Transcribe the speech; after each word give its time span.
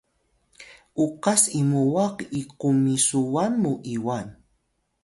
ukas 1.05 1.41
imuwag 1.61 2.15
i 2.39 2.41
qumisuwan 2.59 3.51
mu 3.61 3.73
Iwal 3.95 4.27